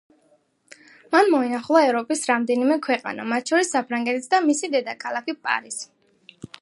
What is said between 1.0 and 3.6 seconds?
მან მოინახულა ევროპის რამდენიმე ქვეყანა, მათ